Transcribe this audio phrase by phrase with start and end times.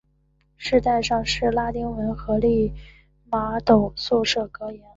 [0.57, 2.73] 饰带上是拉丁文的利
[3.29, 4.83] 玛窦宿舍格言。